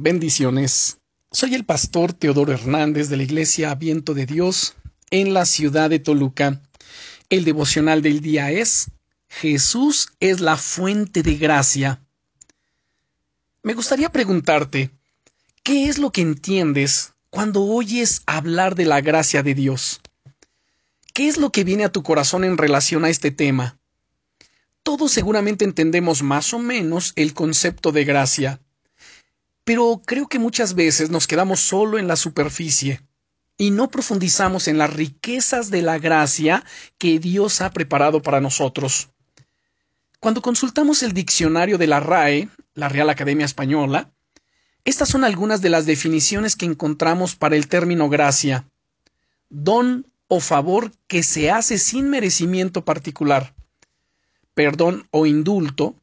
Bendiciones. 0.00 0.98
Soy 1.32 1.56
el 1.56 1.64
pastor 1.64 2.12
Teodoro 2.12 2.52
Hernández 2.52 3.08
de 3.08 3.16
la 3.16 3.24
Iglesia 3.24 3.74
Viento 3.74 4.14
de 4.14 4.26
Dios 4.26 4.76
en 5.10 5.34
la 5.34 5.44
ciudad 5.44 5.90
de 5.90 5.98
Toluca. 5.98 6.62
El 7.30 7.44
devocional 7.44 8.00
del 8.00 8.20
día 8.20 8.52
es 8.52 8.92
Jesús 9.28 10.10
es 10.20 10.38
la 10.38 10.56
fuente 10.56 11.24
de 11.24 11.34
gracia. 11.34 12.00
Me 13.64 13.74
gustaría 13.74 14.12
preguntarte, 14.12 14.92
¿qué 15.64 15.88
es 15.88 15.98
lo 15.98 16.12
que 16.12 16.20
entiendes 16.20 17.14
cuando 17.28 17.64
oyes 17.64 18.22
hablar 18.26 18.76
de 18.76 18.84
la 18.84 19.00
gracia 19.00 19.42
de 19.42 19.56
Dios? 19.56 20.00
¿Qué 21.12 21.26
es 21.26 21.38
lo 21.38 21.50
que 21.50 21.64
viene 21.64 21.82
a 21.82 21.90
tu 21.90 22.04
corazón 22.04 22.44
en 22.44 22.56
relación 22.56 23.04
a 23.04 23.10
este 23.10 23.32
tema? 23.32 23.80
Todos 24.84 25.10
seguramente 25.10 25.64
entendemos 25.64 26.22
más 26.22 26.54
o 26.54 26.60
menos 26.60 27.12
el 27.16 27.34
concepto 27.34 27.90
de 27.90 28.04
gracia 28.04 28.60
pero 29.68 30.00
creo 30.02 30.28
que 30.28 30.38
muchas 30.38 30.74
veces 30.74 31.10
nos 31.10 31.26
quedamos 31.26 31.60
solo 31.60 31.98
en 31.98 32.08
la 32.08 32.16
superficie 32.16 33.02
y 33.58 33.70
no 33.70 33.90
profundizamos 33.90 34.66
en 34.66 34.78
las 34.78 34.90
riquezas 34.94 35.70
de 35.70 35.82
la 35.82 35.98
gracia 35.98 36.64
que 36.96 37.18
Dios 37.18 37.60
ha 37.60 37.70
preparado 37.70 38.22
para 38.22 38.40
nosotros. 38.40 39.10
Cuando 40.20 40.40
consultamos 40.40 41.02
el 41.02 41.12
diccionario 41.12 41.76
de 41.76 41.86
la 41.86 42.00
RAE, 42.00 42.48
la 42.72 42.88
Real 42.88 43.10
Academia 43.10 43.44
Española, 43.44 44.10
estas 44.86 45.10
son 45.10 45.22
algunas 45.22 45.60
de 45.60 45.68
las 45.68 45.84
definiciones 45.84 46.56
que 46.56 46.64
encontramos 46.64 47.36
para 47.36 47.54
el 47.54 47.68
término 47.68 48.08
gracia. 48.08 48.66
Don 49.50 50.10
o 50.28 50.40
favor 50.40 50.92
que 51.08 51.22
se 51.22 51.50
hace 51.50 51.76
sin 51.76 52.08
merecimiento 52.08 52.86
particular. 52.86 53.54
Perdón 54.54 55.06
o 55.10 55.26
indulto. 55.26 55.94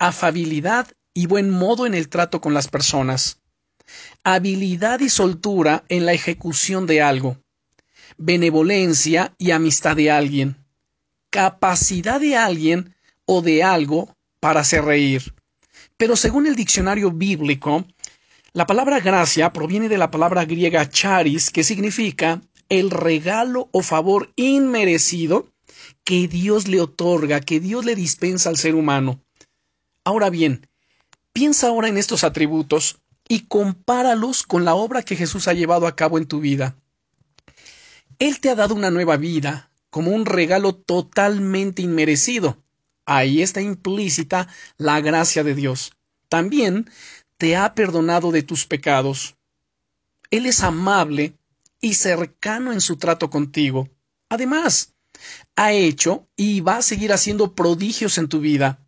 Afabilidad 0.00 0.88
y 1.18 1.26
buen 1.26 1.50
modo 1.50 1.84
en 1.84 1.94
el 1.94 2.08
trato 2.08 2.40
con 2.40 2.54
las 2.54 2.68
personas, 2.68 3.40
habilidad 4.22 5.00
y 5.00 5.08
soltura 5.08 5.82
en 5.88 6.06
la 6.06 6.12
ejecución 6.12 6.86
de 6.86 7.02
algo, 7.02 7.38
benevolencia 8.18 9.34
y 9.36 9.50
amistad 9.50 9.96
de 9.96 10.12
alguien, 10.12 10.64
capacidad 11.28 12.20
de 12.20 12.36
alguien 12.36 12.94
o 13.24 13.42
de 13.42 13.64
algo 13.64 14.14
para 14.38 14.60
hacer 14.60 14.84
reír. 14.84 15.34
Pero 15.96 16.14
según 16.14 16.46
el 16.46 16.54
diccionario 16.54 17.10
bíblico, 17.10 17.84
la 18.52 18.68
palabra 18.68 19.00
gracia 19.00 19.52
proviene 19.52 19.88
de 19.88 19.98
la 19.98 20.12
palabra 20.12 20.44
griega 20.44 20.88
charis, 20.88 21.50
que 21.50 21.64
significa 21.64 22.40
el 22.68 22.92
regalo 22.92 23.68
o 23.72 23.82
favor 23.82 24.32
inmerecido 24.36 25.48
que 26.04 26.28
Dios 26.28 26.68
le 26.68 26.80
otorga, 26.80 27.40
que 27.40 27.58
Dios 27.58 27.84
le 27.84 27.96
dispensa 27.96 28.50
al 28.50 28.56
ser 28.56 28.76
humano. 28.76 29.20
Ahora 30.04 30.30
bien, 30.30 30.68
Piensa 31.32 31.68
ahora 31.68 31.88
en 31.88 31.96
estos 31.96 32.24
atributos 32.24 33.00
y 33.28 33.40
compáralos 33.40 34.42
con 34.42 34.64
la 34.64 34.74
obra 34.74 35.02
que 35.02 35.16
Jesús 35.16 35.48
ha 35.48 35.52
llevado 35.52 35.86
a 35.86 35.94
cabo 35.94 36.18
en 36.18 36.26
tu 36.26 36.40
vida. 36.40 36.76
Él 38.18 38.40
te 38.40 38.50
ha 38.50 38.54
dado 38.54 38.74
una 38.74 38.90
nueva 38.90 39.16
vida, 39.16 39.70
como 39.90 40.10
un 40.10 40.26
regalo 40.26 40.74
totalmente 40.74 41.82
inmerecido. 41.82 42.62
Ahí 43.06 43.42
está 43.42 43.60
implícita 43.60 44.48
la 44.76 45.00
gracia 45.00 45.44
de 45.44 45.54
Dios. 45.54 45.92
También 46.28 46.90
te 47.36 47.56
ha 47.56 47.74
perdonado 47.74 48.32
de 48.32 48.42
tus 48.42 48.66
pecados. 48.66 49.36
Él 50.30 50.46
es 50.46 50.62
amable 50.62 51.38
y 51.80 51.94
cercano 51.94 52.72
en 52.72 52.80
su 52.80 52.96
trato 52.96 53.30
contigo. 53.30 53.88
Además, 54.28 54.94
ha 55.56 55.72
hecho 55.72 56.28
y 56.36 56.60
va 56.60 56.78
a 56.78 56.82
seguir 56.82 57.12
haciendo 57.12 57.54
prodigios 57.54 58.18
en 58.18 58.28
tu 58.28 58.40
vida. 58.40 58.80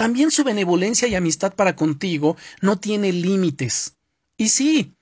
También 0.00 0.30
su 0.30 0.44
benevolencia 0.44 1.08
y 1.08 1.14
amistad 1.14 1.52
para 1.52 1.76
contigo 1.76 2.38
no 2.62 2.78
tiene 2.78 3.12
límites. 3.12 3.96
Y 4.38 4.48
sí, 4.48 4.94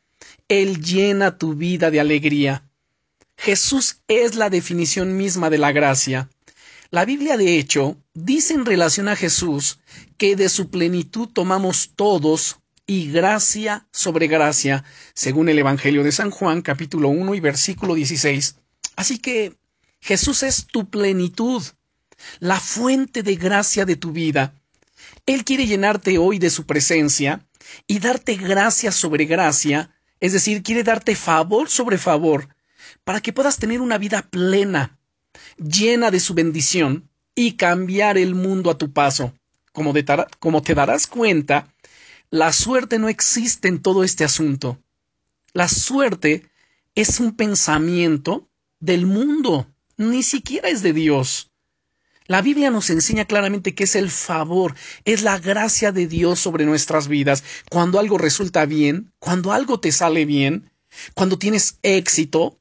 Él 0.49 0.83
llena 0.83 1.39
tu 1.39 1.55
vida 1.55 1.93
de 1.93 2.01
alegría. 2.01 2.69
Jesús 3.37 4.01
es 4.09 4.35
la 4.35 4.51
definición 4.51 5.17
misma 5.17 5.51
de 5.51 5.59
la 5.59 5.71
gracia. 5.71 6.29
La 6.91 7.05
Biblia, 7.05 7.37
de 7.37 7.61
hecho, 7.61 7.97
dice 8.13 8.55
en 8.55 8.67
relación 8.67 9.07
a 9.07 9.15
Jesús 9.15 9.79
que 10.17 10.35
de 10.35 10.49
su 10.49 10.69
plenitud 10.69 11.29
tomamos 11.29 11.93
todos 11.95 12.57
y 12.85 13.13
gracia 13.13 13.87
sobre 13.93 14.27
gracia, 14.27 14.83
según 15.15 15.49
el 15.49 15.61
Evangelio 15.61 16.03
de 16.03 16.11
San 16.11 16.33
Juan, 16.33 16.61
capítulo 16.61 17.09
1 17.11 17.37
y 17.37 17.39
versículo 17.39 17.95
16. 17.95 18.57
Así 18.97 19.19
que 19.19 19.57
Jesús 20.01 20.43
es 20.43 20.67
tu 20.67 20.91
plenitud, 20.91 21.63
la 22.41 22.59
fuente 22.59 23.23
de 23.23 23.37
gracia 23.37 23.85
de 23.85 23.95
tu 23.95 24.11
vida. 24.11 24.55
Él 25.27 25.45
quiere 25.45 25.67
llenarte 25.67 26.19
hoy 26.19 26.39
de 26.39 26.51
su 26.51 26.67
presencia 26.67 27.47
y 27.87 27.99
darte 27.99 28.35
gracia 28.37 28.93
sobre 28.93 29.25
gracia, 29.27 29.91
es 30.21 30.33
decir, 30.33 30.63
quiere 30.63 30.83
darte 30.85 31.15
favor 31.15 31.69
sobre 31.69 31.99
favor, 31.99 32.49
para 33.05 33.21
que 33.21 33.33
puedas 33.33 33.59
tener 33.59 33.81
una 33.81 33.99
vida 33.99 34.23
plena, 34.23 34.99
llena 35.57 36.11
de 36.11 36.21
su 36.21 36.35
bendición 36.35 37.09
y 37.35 37.53
cambiar 37.53 38.19
el 38.19 38.35
mundo 38.35 38.71
a 38.71 38.79
tu 38.79 38.93
paso. 38.93 39.35
Como, 39.73 39.95
como 40.41 40.63
te 40.63 40.75
darás 40.75 41.07
cuenta, 41.07 41.73
la 42.31 42.53
suerte 42.53 42.99
no 42.99 43.09
existe 43.09 43.69
en 43.69 43.81
todo 43.81 44.03
este 44.05 44.25
asunto. 44.25 44.83
La 45.53 45.69
suerte 45.69 46.51
es 46.95 47.21
un 47.21 47.37
pensamiento 47.37 48.49
del 48.81 49.07
mundo, 49.07 49.67
ni 49.97 50.23
siquiera 50.23 50.69
es 50.69 50.83
de 50.83 50.93
Dios. 50.93 51.48
La 52.29 52.43
Biblia 52.43 52.71
nos 52.71 52.91
enseña 52.91 53.25
claramente 53.25 53.75
que 53.75 53.85
es 53.85 53.97
el 53.97 54.11
favor, 54.11 54.75
es 55.07 55.23
la 55.23 55.39
gracia 55.39 55.93
de 55.93 56.07
Dios 56.07 56.39
sobre 56.39 56.67
nuestras 56.67 57.09
vidas. 57.09 57.43
Cuando 57.71 57.99
algo 57.99 58.19
resulta 58.19 58.67
bien, 58.67 59.15
cuando 59.19 59.51
algo 59.51 59.81
te 59.81 59.93
sale 59.93 60.27
bien, 60.27 60.71
cuando 61.15 61.39
tienes 61.39 61.79
éxito, 61.83 62.59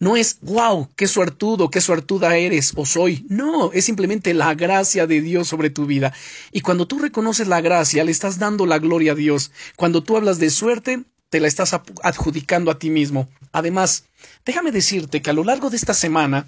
no 0.00 0.16
es 0.16 0.38
wow, 0.40 0.88
qué 0.96 1.06
suertudo, 1.06 1.70
qué 1.70 1.80
suertuda 1.80 2.36
eres 2.36 2.72
o 2.74 2.86
soy. 2.86 3.24
No, 3.28 3.70
es 3.72 3.84
simplemente 3.84 4.34
la 4.34 4.52
gracia 4.56 5.06
de 5.06 5.20
Dios 5.20 5.46
sobre 5.46 5.70
tu 5.70 5.86
vida. 5.86 6.12
Y 6.50 6.62
cuando 6.62 6.88
tú 6.88 6.98
reconoces 6.98 7.46
la 7.46 7.60
gracia, 7.60 8.02
le 8.02 8.10
estás 8.10 8.40
dando 8.40 8.66
la 8.66 8.80
gloria 8.80 9.12
a 9.12 9.14
Dios. 9.14 9.52
Cuando 9.76 10.02
tú 10.02 10.16
hablas 10.16 10.40
de 10.40 10.50
suerte, 10.50 11.04
te 11.34 11.40
la 11.40 11.48
estás 11.48 11.74
adjudicando 12.04 12.70
a 12.70 12.78
ti 12.78 12.90
mismo. 12.90 13.28
Además, 13.50 14.04
déjame 14.44 14.70
decirte 14.70 15.20
que 15.20 15.30
a 15.30 15.32
lo 15.32 15.42
largo 15.42 15.68
de 15.68 15.74
esta 15.74 15.92
semana 15.92 16.46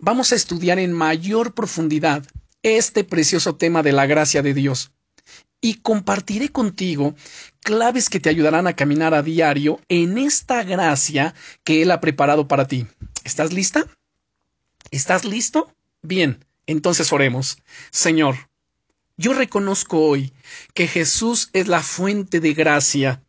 vamos 0.00 0.32
a 0.32 0.34
estudiar 0.34 0.80
en 0.80 0.92
mayor 0.92 1.54
profundidad 1.54 2.26
este 2.64 3.04
precioso 3.04 3.54
tema 3.54 3.84
de 3.84 3.92
la 3.92 4.06
gracia 4.06 4.42
de 4.42 4.52
Dios 4.52 4.90
y 5.60 5.74
compartiré 5.74 6.48
contigo 6.48 7.14
claves 7.60 8.10
que 8.10 8.18
te 8.18 8.28
ayudarán 8.28 8.66
a 8.66 8.74
caminar 8.74 9.14
a 9.14 9.22
diario 9.22 9.78
en 9.88 10.18
esta 10.18 10.64
gracia 10.64 11.32
que 11.62 11.82
Él 11.82 11.92
ha 11.92 12.00
preparado 12.00 12.48
para 12.48 12.66
ti. 12.66 12.84
¿Estás 13.22 13.52
lista? 13.52 13.86
¿Estás 14.90 15.24
listo? 15.24 15.72
Bien, 16.02 16.44
entonces 16.66 17.12
oremos. 17.12 17.58
Señor, 17.92 18.34
yo 19.16 19.34
reconozco 19.34 20.00
hoy 20.00 20.32
que 20.74 20.88
Jesús 20.88 21.48
es 21.52 21.68
la 21.68 21.80
fuente 21.80 22.40
de 22.40 22.54
gracia 22.54 23.22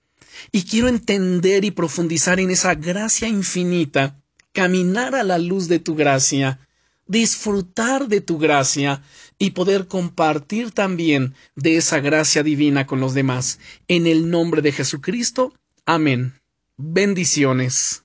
y 0.51 0.63
quiero 0.63 0.87
entender 0.87 1.65
y 1.65 1.71
profundizar 1.71 2.39
en 2.39 2.51
esa 2.51 2.75
gracia 2.75 3.27
infinita, 3.27 4.19
caminar 4.51 5.15
a 5.15 5.23
la 5.23 5.37
luz 5.37 5.67
de 5.67 5.79
tu 5.79 5.95
gracia, 5.95 6.59
disfrutar 7.07 8.07
de 8.07 8.21
tu 8.21 8.37
gracia 8.37 9.01
y 9.39 9.51
poder 9.51 9.87
compartir 9.87 10.71
también 10.71 11.35
de 11.55 11.77
esa 11.77 11.99
gracia 11.99 12.43
divina 12.43 12.87
con 12.87 12.99
los 12.99 13.13
demás. 13.13 13.59
En 13.87 14.07
el 14.07 14.29
nombre 14.29 14.61
de 14.61 14.71
Jesucristo. 14.71 15.53
Amén. 15.85 16.33
Bendiciones. 16.77 18.03